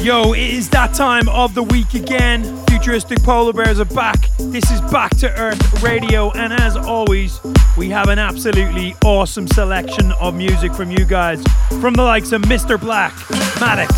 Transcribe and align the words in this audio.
Yo, 0.00 0.32
it 0.32 0.38
is 0.38 0.68
that 0.68 0.94
time 0.94 1.28
of 1.28 1.54
the 1.54 1.62
week 1.62 1.94
again. 1.94 2.44
Futuristic 2.66 3.20
Polar 3.24 3.52
Bears 3.52 3.80
are 3.80 3.84
back. 3.86 4.30
This 4.38 4.70
is 4.70 4.80
Back 4.82 5.16
to 5.18 5.30
Earth 5.36 5.82
Radio, 5.82 6.30
and 6.30 6.52
as 6.52 6.76
always, 6.76 7.40
we 7.76 7.88
have 7.88 8.08
an 8.08 8.20
absolutely 8.20 8.94
awesome 9.04 9.48
selection 9.48 10.12
of 10.12 10.36
music 10.36 10.72
from 10.72 10.92
you 10.92 11.04
guys. 11.04 11.42
From 11.80 11.94
the 11.94 12.04
likes 12.04 12.30
of 12.30 12.42
Mr. 12.42 12.80
Black, 12.80 13.12
Maddix, 13.58 13.92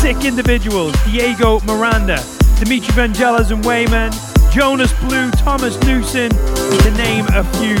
Sick 0.00 0.26
Individuals, 0.26 0.94
Diego 1.06 1.60
Miranda, 1.60 2.22
Dimitri 2.58 2.92
Vangelis 2.92 3.50
and 3.50 3.64
Wyman, 3.64 4.12
Jonas 4.52 4.92
Blue, 5.00 5.30
Thomas 5.30 5.80
Newson, 5.84 6.30
to 6.30 6.90
name 6.98 7.24
a 7.32 7.42
few. 7.58 7.76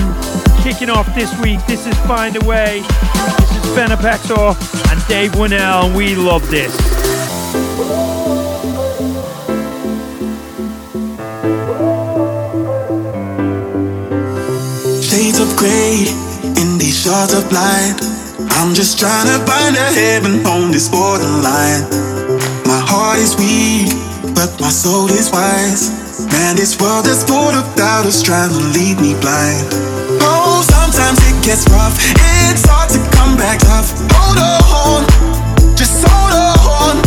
Kicking 0.66 0.90
off 0.90 1.06
this 1.14 1.30
week, 1.38 1.64
this 1.66 1.86
is 1.86 1.96
Find 2.08 2.34
a 2.34 2.44
Way. 2.44 2.80
This 2.80 3.50
is 3.54 3.66
Feenixpawl 3.78 4.90
and 4.90 5.06
Dave 5.06 5.38
Winnel, 5.38 5.60
and 5.60 5.94
we 5.94 6.16
love 6.16 6.42
this. 6.50 6.74
Shades 15.06 15.38
of 15.38 15.56
grey 15.56 16.10
in 16.60 16.78
these 16.78 17.00
shards 17.00 17.32
of 17.32 17.44
light. 17.52 17.94
I'm 18.58 18.74
just 18.74 18.98
trying 18.98 19.26
to 19.26 19.38
find 19.46 19.76
a 19.76 19.88
heaven 19.94 20.44
on 20.44 20.72
this 20.72 20.88
borderline. 20.88 21.86
My 22.66 22.82
heart 22.82 23.20
is 23.20 23.36
weak, 23.36 23.94
but 24.34 24.60
my 24.60 24.70
soul 24.70 25.06
is 25.10 25.30
wise. 25.30 26.26
Man, 26.32 26.56
this 26.56 26.76
world 26.80 27.06
is 27.06 27.22
full 27.22 27.54
of 27.54 27.76
doubters 27.76 28.20
trying 28.20 28.50
to 28.50 28.58
lead 28.74 29.00
me 29.00 29.14
blind. 29.20 30.05
Sometimes 31.06 31.38
it 31.38 31.44
gets 31.44 31.70
rough. 31.70 31.94
It's 32.50 32.66
hard 32.66 32.90
to 32.90 32.98
come 33.14 33.36
back 33.36 33.60
tough. 33.60 33.94
Hold 34.10 34.42
on, 34.42 35.06
just 35.76 36.02
hold 36.02 36.34
on. 36.34 36.98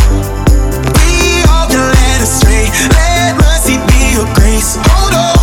We 0.96 1.44
all 1.52 1.68
get 1.68 1.84
led 1.84 2.22
astray. 2.24 2.72
Let 2.96 3.36
mercy 3.36 3.76
be 3.92 4.16
your 4.16 4.24
grace. 4.32 4.80
Hold 4.88 5.12
on, 5.12 5.39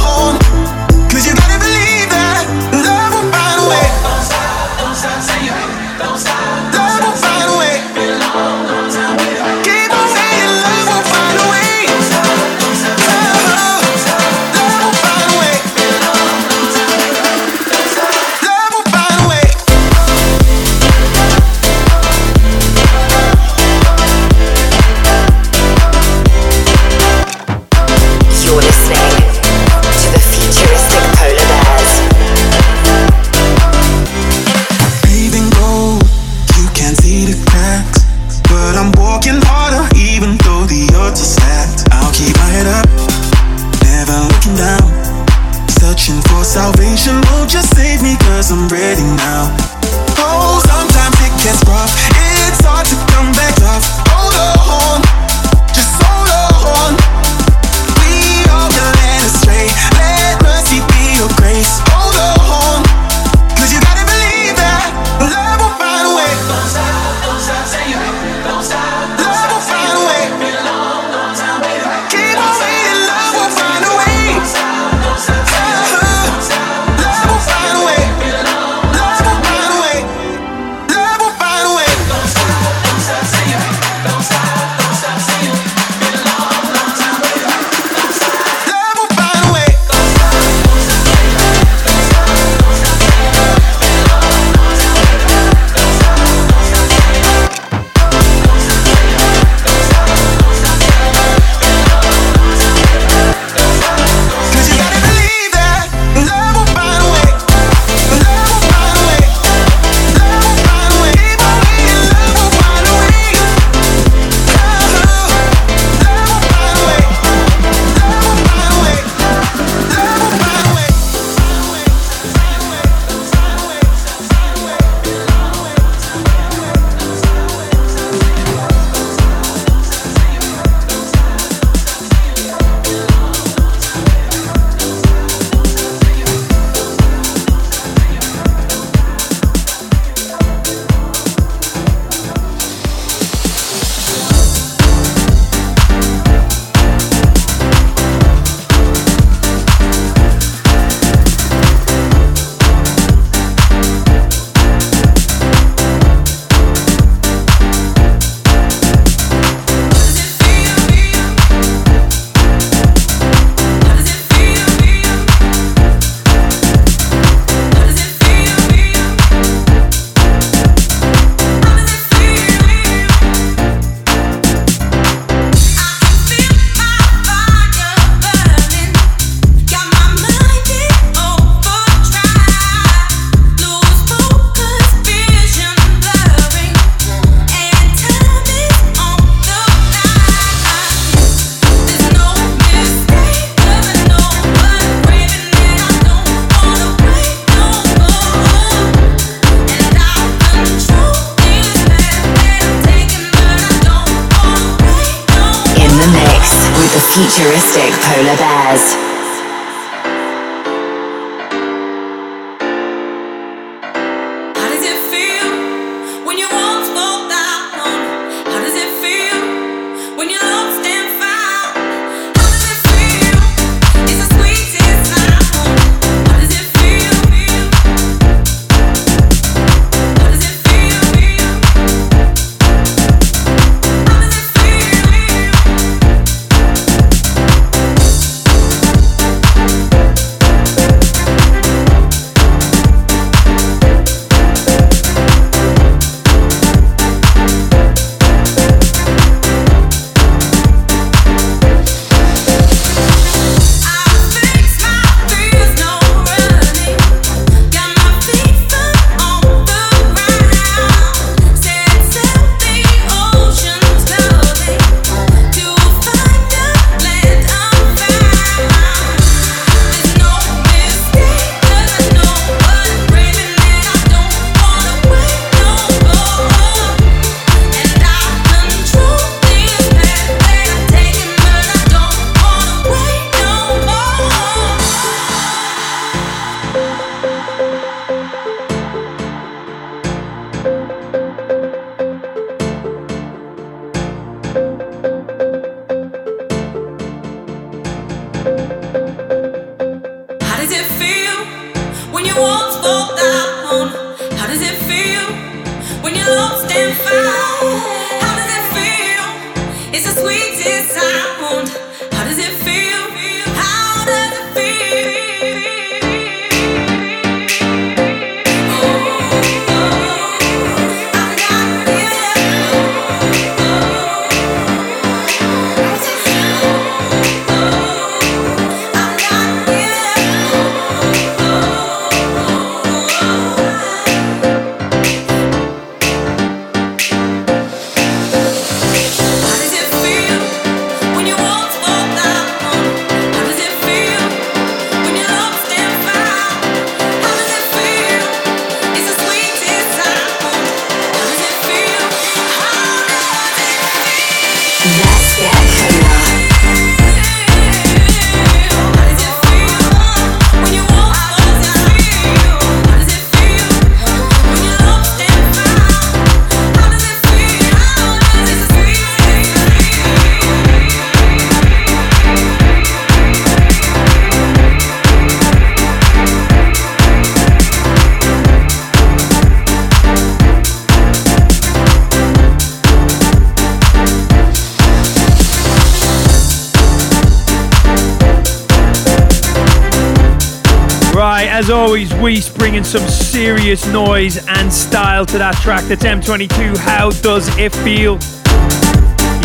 as 391.57 391.71
always, 391.71 392.13
Weiss 392.13 392.47
bringing 392.55 392.83
some 392.83 393.01
serious 393.07 393.87
noise 393.87 394.37
and 394.47 394.71
style 394.71 395.25
to 395.25 395.39
that 395.39 395.55
track. 395.55 395.83
That's 395.85 396.03
M22. 396.03 396.77
How 396.77 397.09
does 397.09 397.49
it 397.57 397.73
feel? 397.77 398.19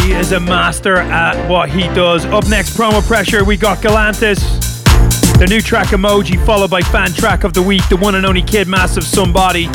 He 0.02 0.12
is 0.12 0.32
a 0.32 0.40
master 0.40 0.96
at 0.96 1.48
what 1.48 1.70
he 1.70 1.84
does. 1.94 2.26
Up 2.26 2.46
next, 2.48 2.76
promo 2.76 3.00
pressure, 3.06 3.46
we 3.46 3.56
got 3.56 3.78
Galantis. 3.78 4.40
The 5.38 5.46
new 5.46 5.62
track 5.62 5.88
emoji, 5.88 6.44
followed 6.44 6.70
by 6.70 6.82
fan 6.82 7.14
track 7.14 7.44
of 7.44 7.54
the 7.54 7.62
week, 7.62 7.88
the 7.88 7.96
one 7.96 8.14
and 8.14 8.26
only 8.26 8.42
Kid 8.42 8.69
Massive 8.69 9.04
Somebody. 9.04 9.70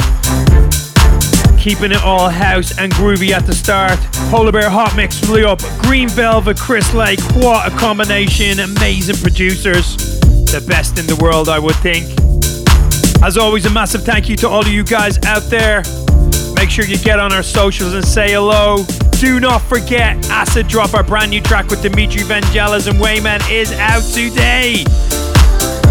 Keeping 1.57 1.91
it 1.91 2.03
all 2.03 2.29
house 2.29 2.77
and 2.77 2.91
groovy 2.93 3.31
at 3.31 3.47
the 3.47 3.53
start. 3.53 3.97
Polar 4.29 4.51
Bear 4.51 4.69
Hot 4.69 4.95
Mix 4.95 5.19
flew 5.19 5.47
up. 5.47 5.59
Green 5.79 6.07
Velvet, 6.07 6.57
Chris 6.59 6.93
Lake. 6.93 7.19
What 7.37 7.73
a 7.73 7.75
combination. 7.75 8.59
Amazing 8.59 9.17
producers. 9.23 9.97
The 10.51 10.63
best 10.67 10.99
in 10.99 11.07
the 11.07 11.15
world, 11.15 11.49
I 11.49 11.57
would 11.57 11.75
think. 11.77 12.26
As 13.23 13.37
always, 13.37 13.65
a 13.65 13.69
massive 13.69 14.03
thank 14.03 14.29
you 14.29 14.35
to 14.37 14.47
all 14.47 14.61
of 14.61 14.67
you 14.67 14.83
guys 14.83 15.17
out 15.25 15.43
there. 15.43 15.83
Make 16.55 16.69
sure 16.69 16.85
you 16.85 16.97
get 16.97 17.19
on 17.19 17.33
our 17.33 17.43
socials 17.43 17.93
and 17.93 18.05
say 18.05 18.31
hello. 18.31 18.85
Do 19.19 19.39
not 19.39 19.63
forget, 19.63 20.29
Acid 20.29 20.67
Drop, 20.67 20.93
our 20.93 21.03
brand 21.03 21.31
new 21.31 21.41
track 21.41 21.69
with 21.69 21.81
Dimitri 21.81 22.21
Vangelis 22.21 22.87
and 22.87 22.99
Wyman, 22.99 23.41
is 23.49 23.71
out 23.73 24.03
today. 24.03 24.83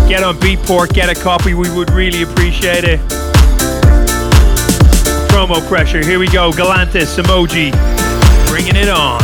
Get 0.08 0.22
on 0.22 0.36
Beatport, 0.36 0.92
get 0.94 1.08
a 1.08 1.20
copy, 1.20 1.54
we 1.54 1.68
would 1.74 1.90
really 1.90 2.22
appreciate 2.22 2.84
it. 2.84 3.00
Promo 5.28 5.66
pressure, 5.66 6.04
here 6.04 6.20
we 6.20 6.28
go. 6.28 6.52
Galantis, 6.52 7.20
emoji, 7.20 7.72
bringing 8.48 8.76
it 8.76 8.88
on. 8.88 9.20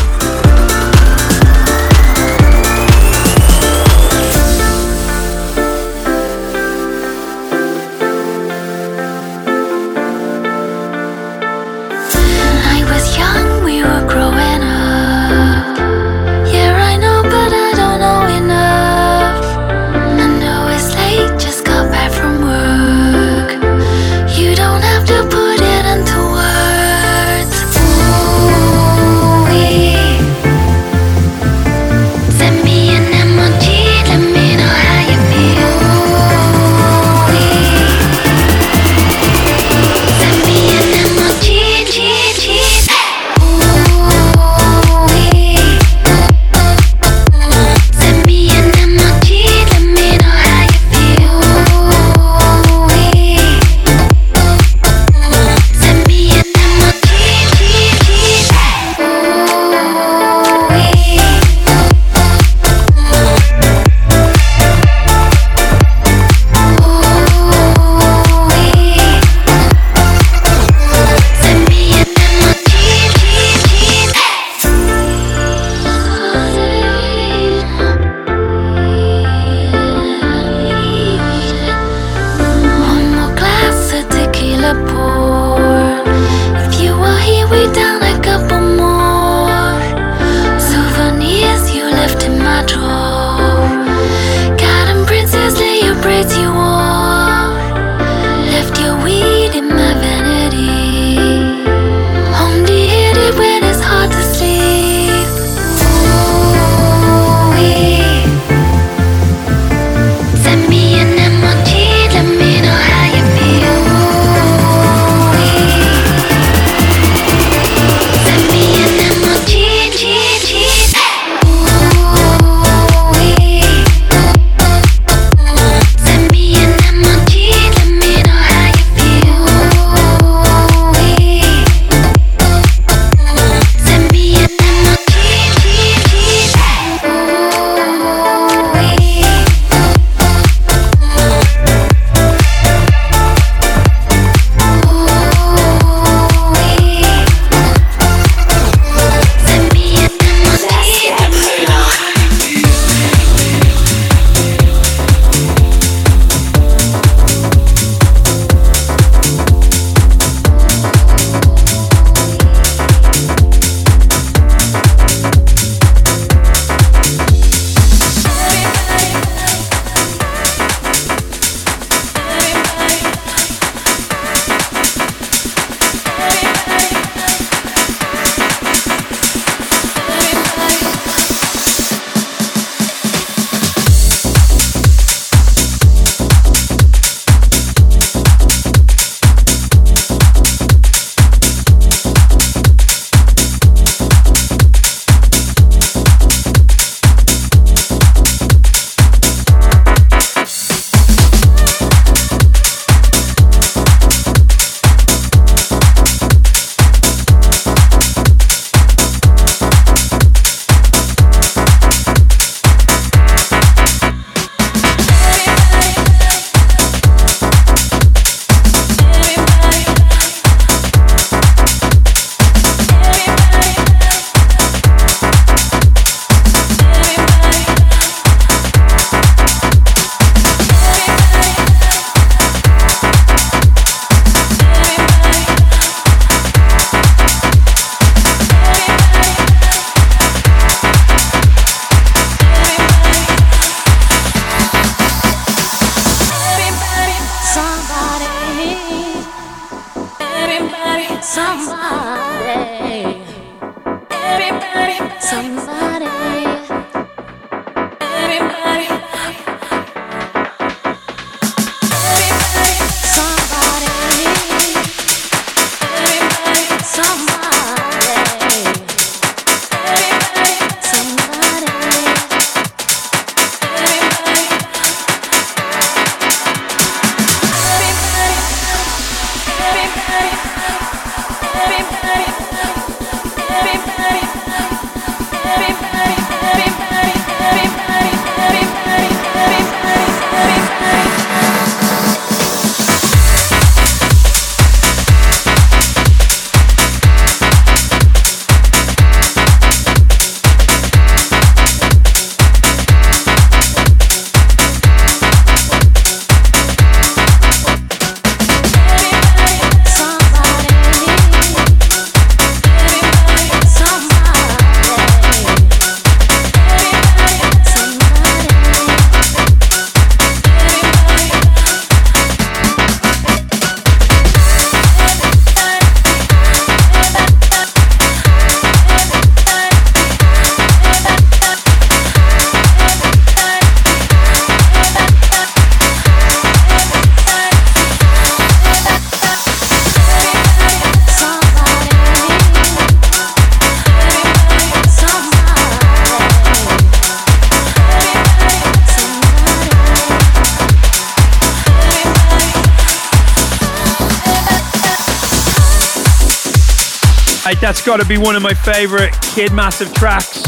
Got 357.98 358.00
to 358.00 358.08
be 358.08 358.16
one 358.16 358.34
of 358.34 358.42
my 358.42 358.54
favorite 358.54 359.12
Kid 359.34 359.52
Massive 359.52 359.92
tracks 359.92 360.44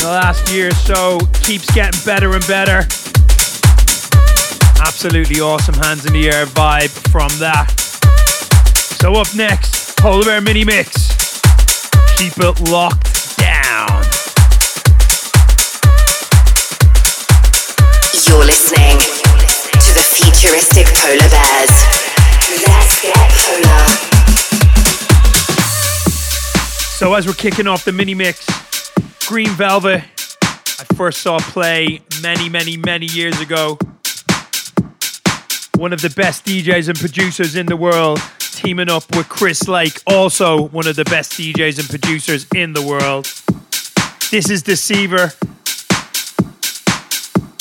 the 0.00 0.06
last 0.06 0.50
year 0.50 0.70
so. 0.70 1.18
Keeps 1.42 1.70
getting 1.74 2.00
better 2.06 2.32
and 2.32 2.46
better. 2.46 2.78
Absolutely 4.80 5.38
awesome 5.38 5.74
hands 5.74 6.06
in 6.06 6.14
the 6.14 6.30
air 6.30 6.46
vibe 6.46 6.88
from 7.10 7.28
that. 7.40 7.70
So 9.02 9.16
up 9.16 9.26
next, 9.36 9.98
Polar 9.98 10.24
Bear 10.24 10.40
Mini 10.40 10.64
Mix. 10.64 11.42
Keep 12.16 12.38
it 12.38 12.60
locked 12.70 13.01
As 27.14 27.26
we're 27.26 27.34
kicking 27.34 27.66
off 27.66 27.84
the 27.84 27.92
mini 27.92 28.14
mix, 28.14 28.48
Green 29.28 29.50
Velvet, 29.50 30.02
I 30.42 30.84
first 30.96 31.20
saw 31.20 31.38
play 31.38 32.00
many, 32.22 32.48
many, 32.48 32.78
many 32.78 33.04
years 33.04 33.38
ago. 33.38 33.78
One 35.76 35.92
of 35.92 36.00
the 36.00 36.12
best 36.16 36.46
DJs 36.46 36.88
and 36.88 36.98
producers 36.98 37.54
in 37.54 37.66
the 37.66 37.76
world, 37.76 38.18
teaming 38.38 38.88
up 38.88 39.04
with 39.14 39.28
Chris 39.28 39.68
Lake, 39.68 40.00
also 40.06 40.68
one 40.68 40.86
of 40.88 40.96
the 40.96 41.04
best 41.04 41.32
DJs 41.32 41.80
and 41.80 41.88
producers 41.88 42.46
in 42.54 42.72
the 42.72 42.82
world. 42.82 43.26
This 44.30 44.48
is 44.48 44.62
Deceiver. 44.62 45.32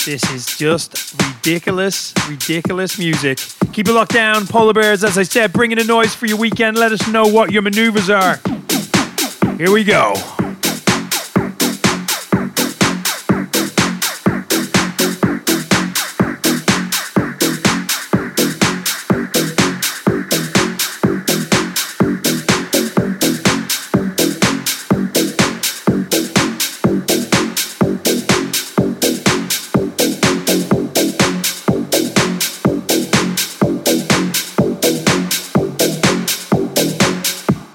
This 0.05 0.23
is 0.31 0.57
just 0.57 1.13
ridiculous, 1.21 2.13
ridiculous 2.27 2.97
music. 2.97 3.39
Keep 3.73 3.89
it 3.89 3.93
locked 3.93 4.13
down, 4.13 4.47
Polar 4.47 4.73
Bears. 4.73 5.03
As 5.03 5.17
I 5.17 5.23
said, 5.23 5.51
bringing 5.51 5.77
a 5.77 5.83
noise 5.83 6.15
for 6.15 6.25
your 6.25 6.37
weekend. 6.37 6.77
Let 6.77 6.93
us 6.93 7.05
know 7.09 7.27
what 7.27 7.51
your 7.51 7.61
maneuvers 7.61 8.09
are. 8.09 8.39
Here 9.61 9.71
we 9.71 9.83
go. 9.83 10.15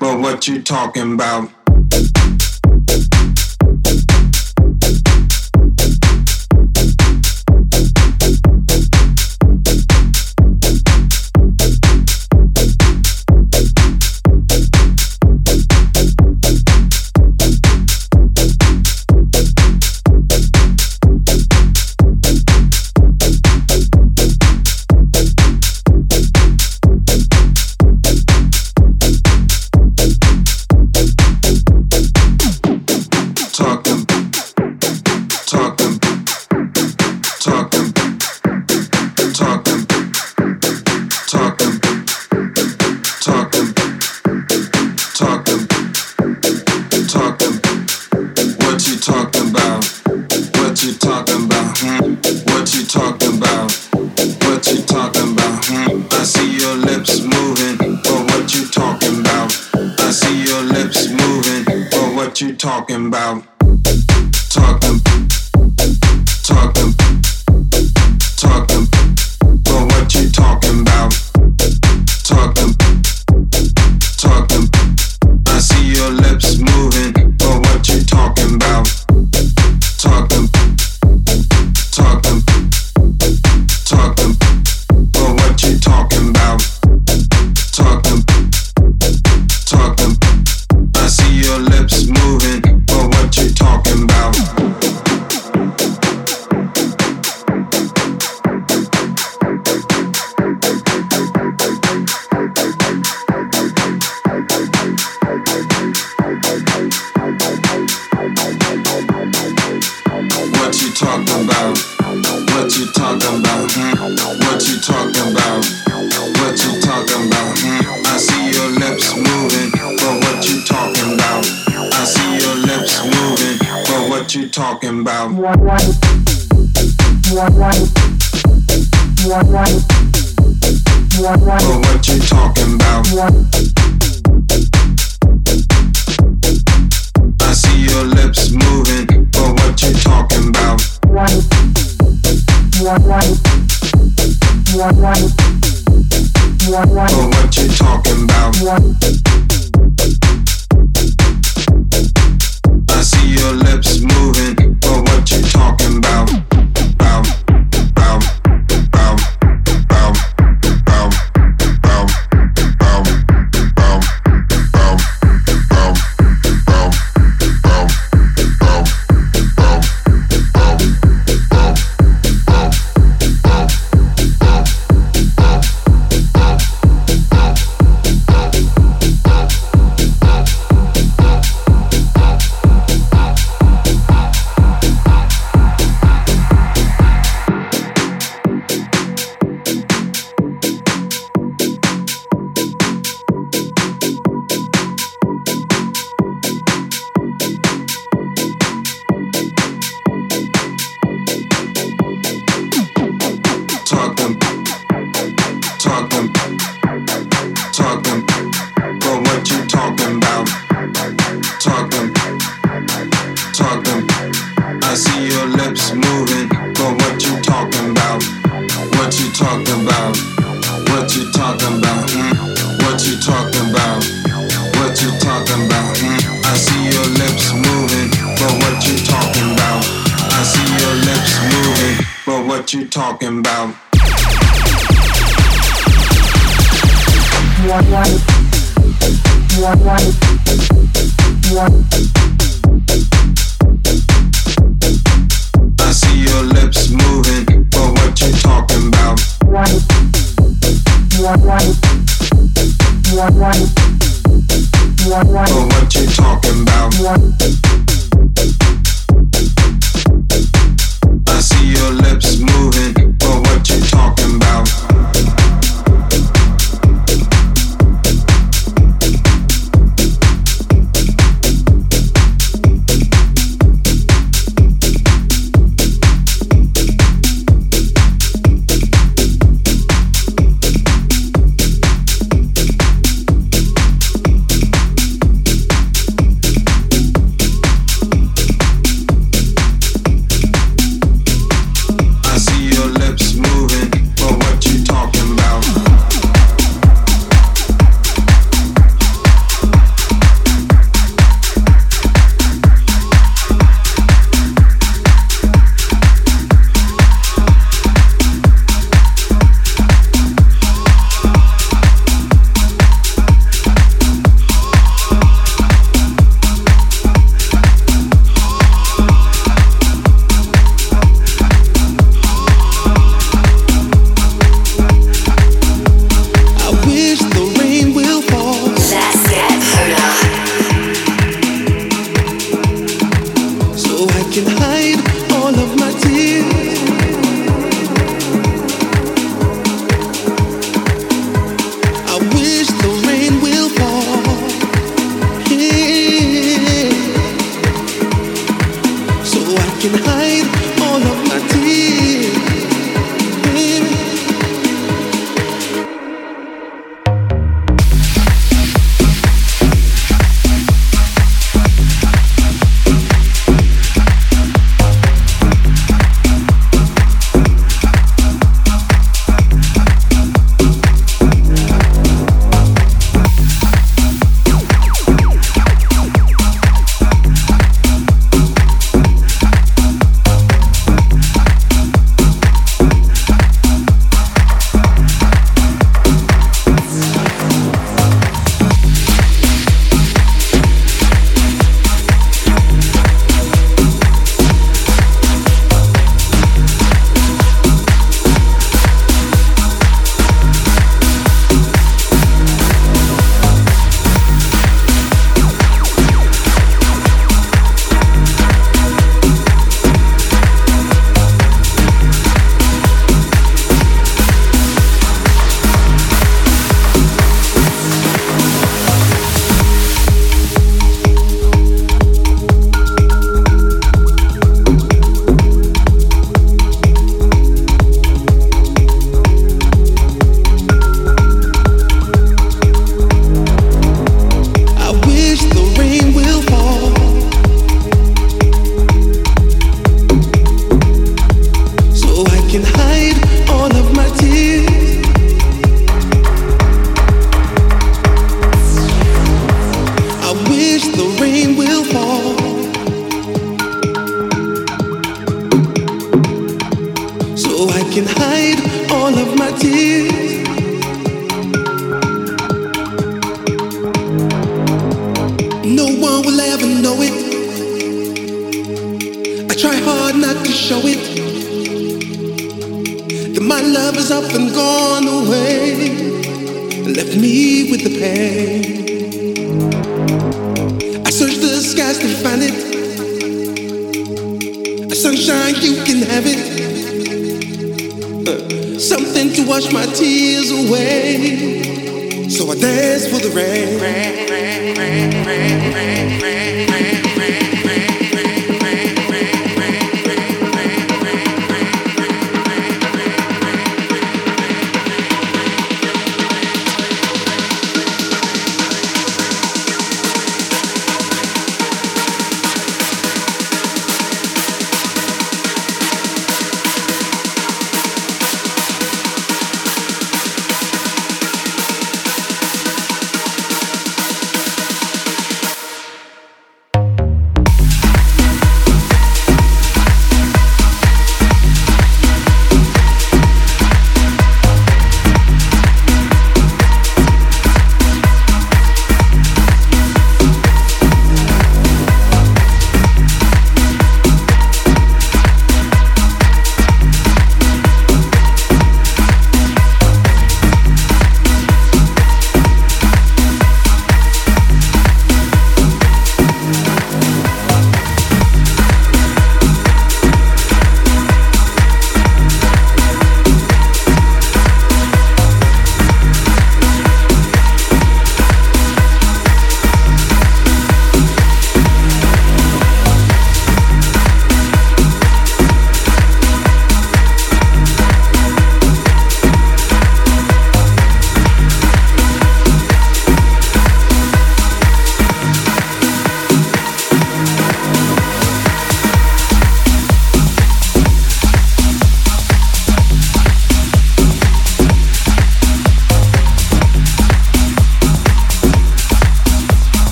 But 0.00 0.18
what 0.18 0.48
you 0.48 0.60
talking 0.64 1.12
about? 1.12 1.65
Thank 1.90 2.25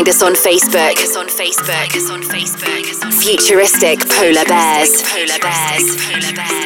Find 0.00 0.08
us 0.08 0.22
on 0.22 0.32
Facebook. 0.32 0.96
Find 0.96 0.98
us 0.98 1.14
on 1.14 1.26
Facebook. 1.26 1.94
Us 1.94 2.10
on 2.10 2.22
Facebook. 2.22 3.22
Futuristic 3.22 3.98
Polar 4.08 4.46
Bears. 4.46 5.02
Polar 5.02 5.38
Bears. 5.38 5.96
Polar 6.06 6.34
Bears. 6.34 6.59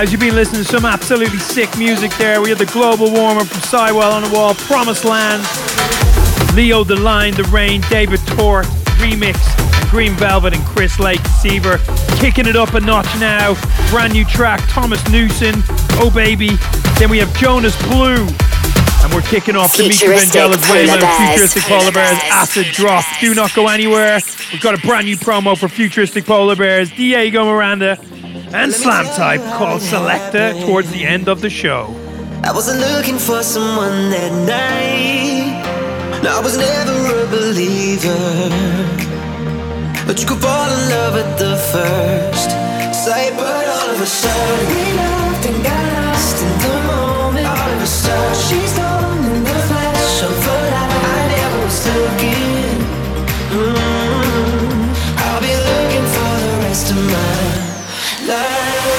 Guys, 0.00 0.12
you've 0.12 0.20
been 0.22 0.34
listening 0.34 0.62
to 0.62 0.66
some 0.66 0.86
absolutely 0.86 1.38
sick 1.38 1.76
music 1.76 2.10
there. 2.16 2.40
We 2.40 2.48
had 2.48 2.56
the 2.56 2.64
global 2.64 3.12
warmer 3.12 3.44
from 3.44 3.60
Siwell 3.60 4.12
on 4.14 4.22
the 4.22 4.30
wall, 4.34 4.54
Promised 4.54 5.04
Land, 5.04 5.42
Leo 6.56 6.84
the 6.84 6.96
Lion, 6.96 7.34
The 7.34 7.44
Rain, 7.52 7.82
David 7.90 8.18
Tort, 8.28 8.64
Remix, 8.96 9.36
Green 9.90 10.14
Velvet, 10.14 10.54
and 10.54 10.64
Chris 10.64 10.98
Lake 10.98 11.20
Seaver. 11.42 11.76
Kicking 12.16 12.46
it 12.46 12.56
up 12.56 12.72
a 12.72 12.80
notch 12.80 13.14
now. 13.20 13.60
Brand 13.90 14.14
new 14.14 14.24
track, 14.24 14.62
Thomas 14.70 15.06
Newson, 15.10 15.62
Oh 16.00 16.10
Baby. 16.14 16.56
Then 16.98 17.10
we 17.10 17.18
have 17.18 17.36
Jonas 17.36 17.76
Blue. 17.82 18.26
And 19.04 19.12
we're 19.12 19.20
kicking 19.20 19.54
off 19.54 19.76
Dimitri 19.76 20.08
Vangelis 20.08 20.66
Wyman 20.70 21.00
Futuristic 21.28 21.64
Polar 21.64 21.92
Bears 21.92 22.18
Acid 22.24 22.68
Drop. 22.72 23.04
Do 23.20 23.34
not 23.34 23.52
go 23.52 23.68
anywhere. 23.68 24.18
We've 24.50 24.62
got 24.62 24.82
a 24.82 24.86
brand 24.86 25.04
new 25.04 25.16
promo 25.16 25.58
for 25.58 25.68
Futuristic 25.68 26.24
Polar 26.24 26.56
Bears, 26.56 26.90
Diego 26.90 27.44
Miranda 27.44 27.98
and 28.52 28.72
Slam 28.72 29.06
Type 29.16 29.40
called 29.58 29.80
Selecta 29.80 30.64
towards 30.66 30.90
the 30.90 31.04
end 31.04 31.28
of 31.28 31.40
the 31.40 31.50
show. 31.50 31.94
I 32.42 32.52
wasn't 32.52 32.80
looking 32.80 33.18
for 33.18 33.42
someone 33.42 34.10
that 34.10 34.32
night. 34.46 36.22
No, 36.22 36.38
I 36.38 36.40
was 36.40 36.56
never 36.56 36.92
a 36.92 37.26
believer. 37.28 38.16
But 40.06 40.20
you 40.20 40.26
could 40.26 40.40
fall 40.40 40.68
in 40.68 40.88
love 40.90 41.16
at 41.16 41.38
the 41.38 41.56
first 41.72 42.50
sight. 43.04 43.32
But 43.36 43.66
all 43.68 43.90
of 43.94 44.00
a 44.00 44.06
sudden, 44.06 44.66
we 44.68 44.82
loved 44.98 45.46
and 45.46 45.62
got 45.62 45.84
lost 46.02 46.42
in 46.42 46.52
the 46.64 46.76
moment. 46.90 47.46
All 47.46 47.70
of 47.76 47.82
a 47.82 47.86
sudden, 47.86 48.34
she's 48.48 48.72
gone 48.76 49.24
in 49.32 49.44
the 49.44 49.58
flash 49.68 50.22
of 50.22 50.32
a 50.32 50.58
light. 50.74 51.02
I 51.14 51.28
never 51.34 51.60
was 51.64 51.80
looking. 51.86 52.78
Mm-hmm. 53.54 55.20
I'll 55.24 55.40
be 55.40 55.54
looking 55.70 56.06
for 56.14 56.32
the 56.44 56.52
rest 56.64 56.90
of 56.90 56.96
my 56.96 57.49
before 58.26 58.89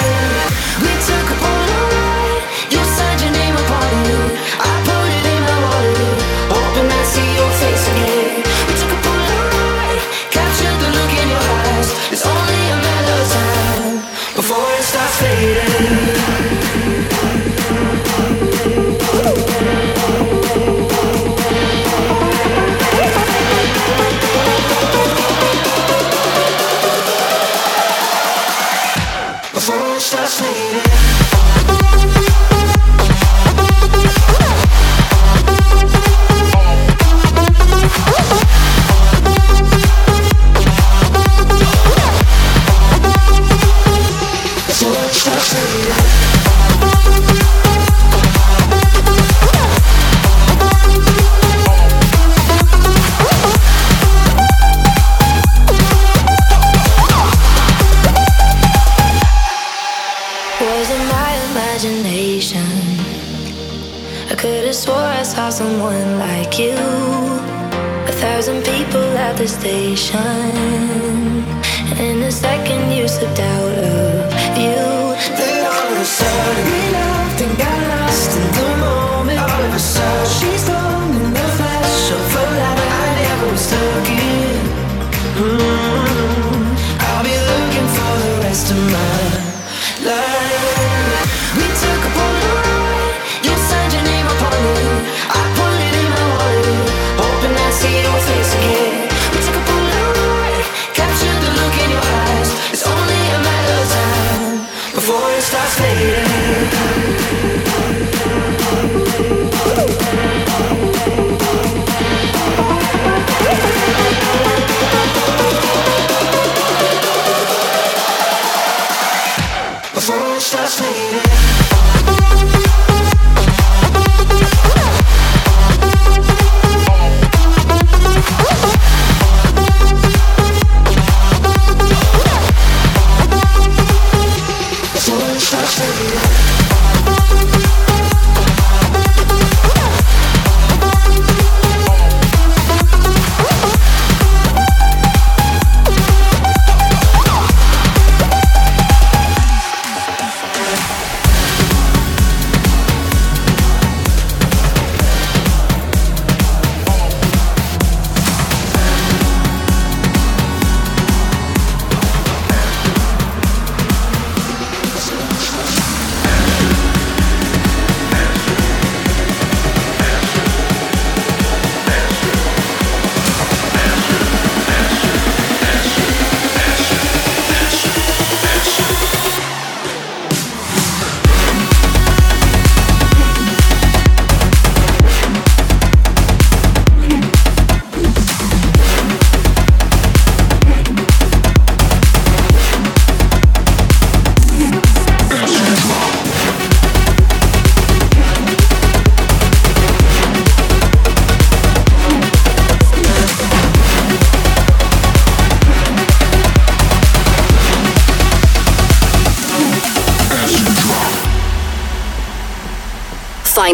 Before 120.52 120.91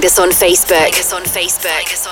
us 0.07 0.19
on 0.19 0.29
Facebook. 0.29 0.79
Find 0.83 0.95
us 0.95 1.11
on 1.11 1.23
Facebook. 1.23 2.06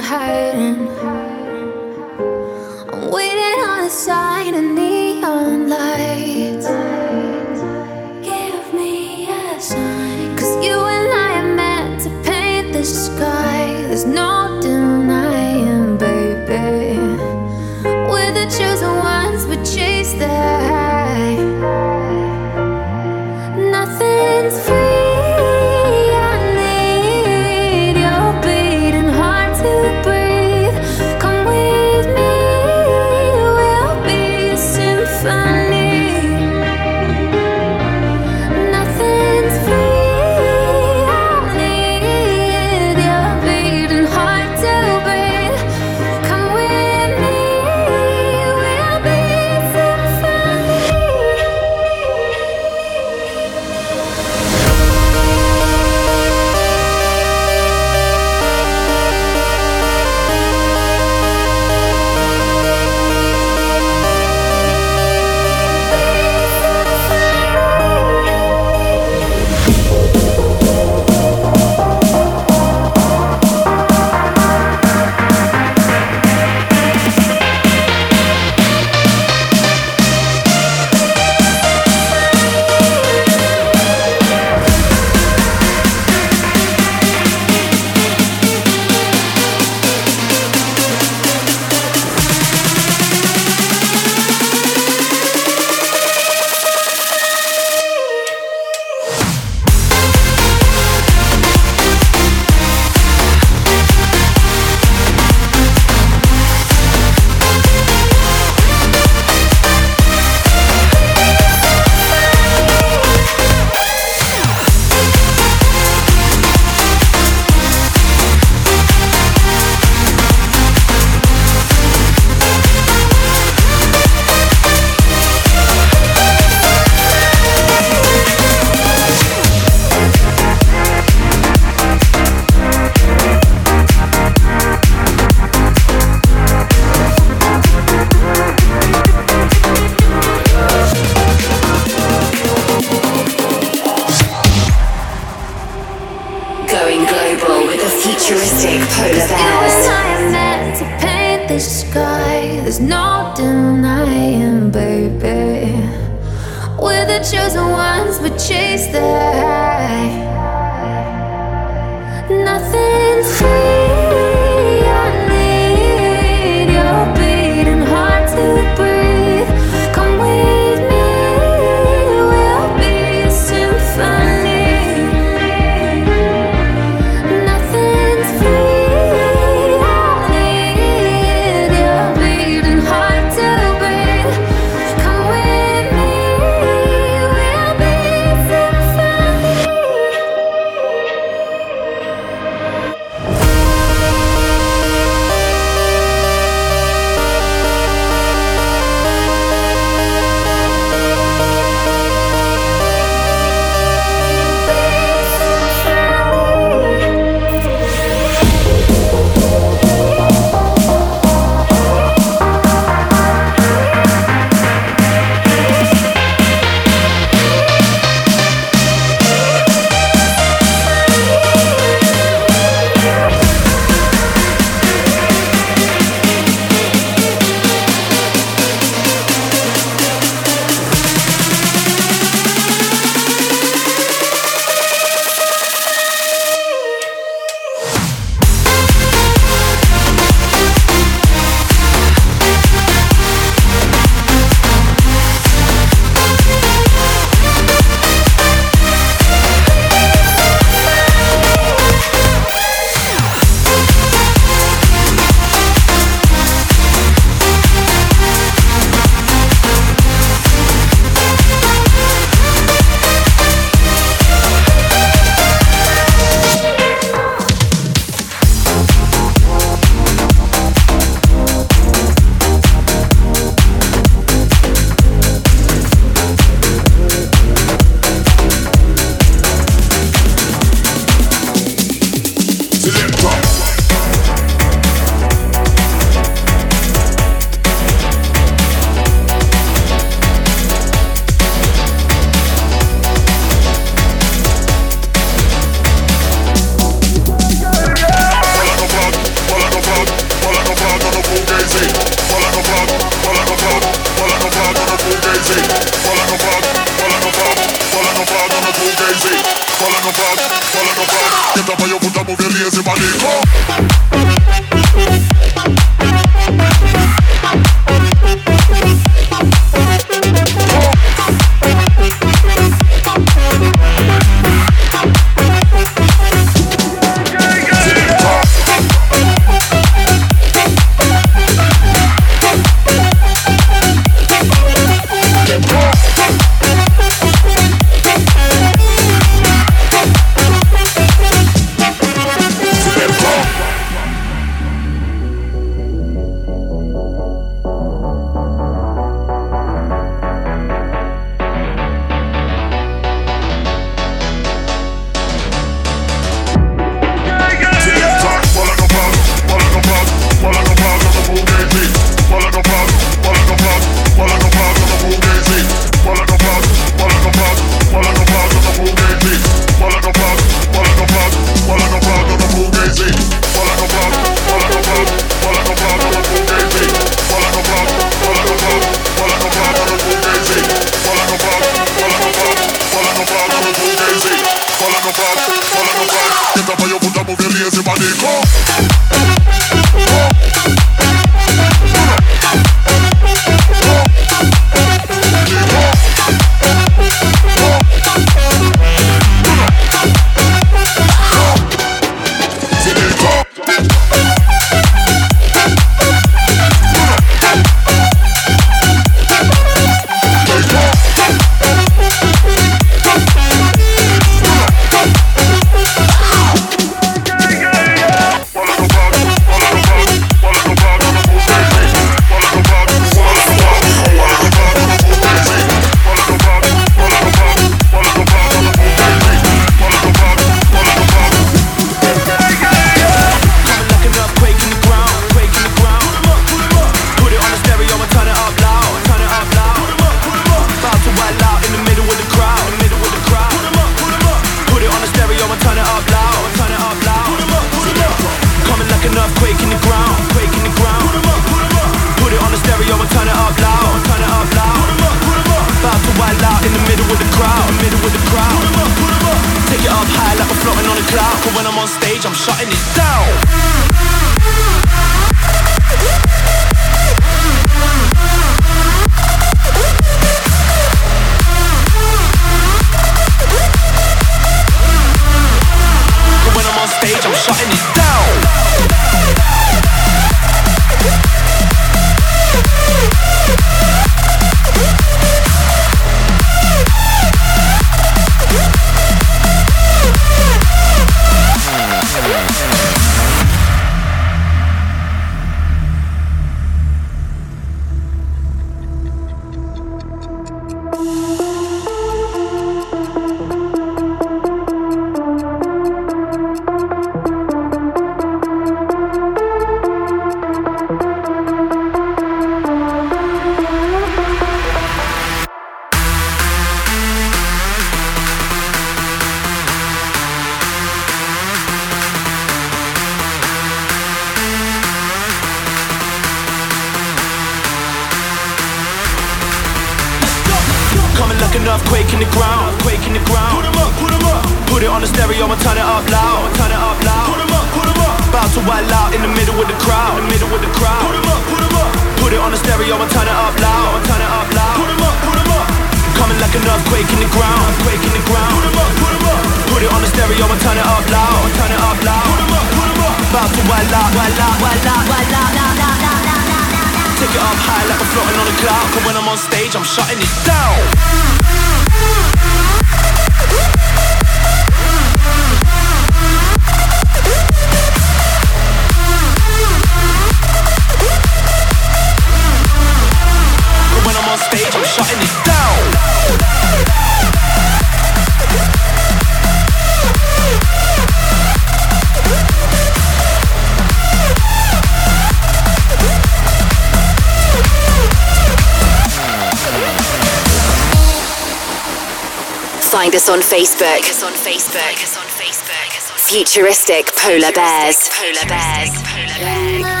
Facebook. 593.60 594.00
Like 594.00 594.24
on 594.24 594.32
Facebook. 594.32 594.80
Like 594.80 595.04
on 595.20 595.28
Facebook. 595.36 596.28
Futuristic 596.30 597.06
polar 597.14 597.52
bears. 597.52 598.08
Polar 598.08 598.46
bears. 598.48 598.90
Polar 599.02 599.38
bears. 599.38 600.00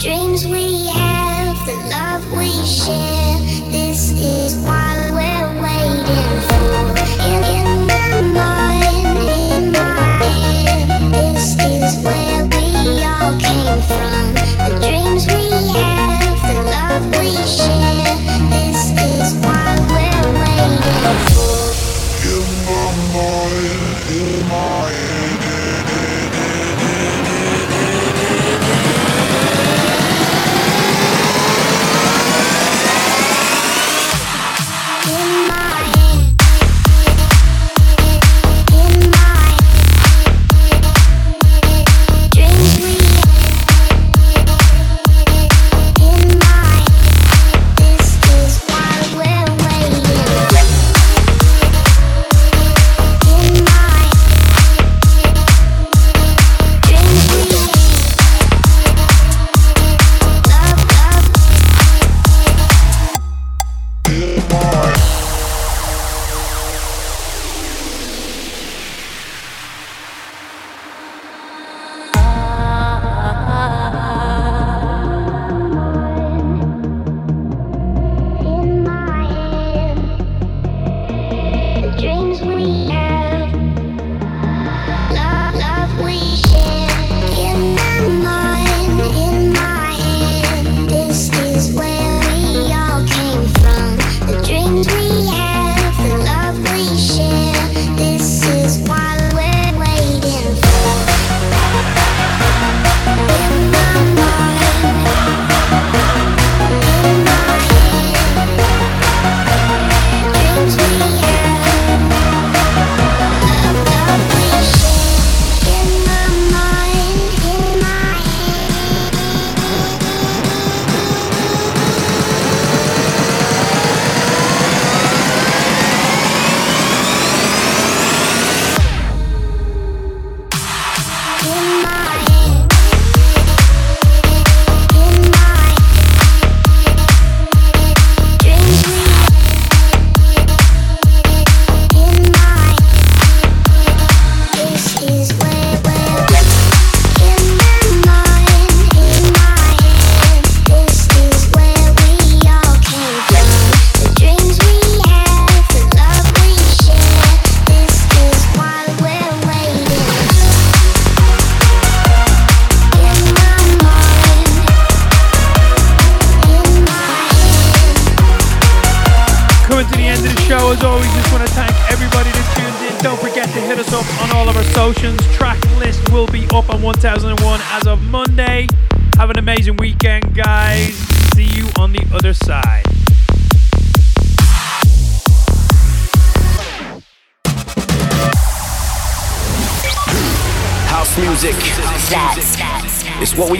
Dreams 0.00 0.46
we 0.46 0.79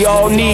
we 0.01 0.07
all 0.07 0.31
need. 0.31 0.50